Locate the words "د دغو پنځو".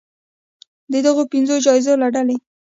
0.91-1.55